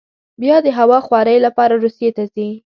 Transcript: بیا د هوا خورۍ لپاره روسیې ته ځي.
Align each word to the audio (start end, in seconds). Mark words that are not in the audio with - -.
بیا 0.41 0.55
د 0.65 0.67
هوا 0.77 0.99
خورۍ 1.07 1.37
لپاره 1.45 1.75
روسیې 1.83 2.09
ته 2.17 2.23
ځي. 2.33 2.49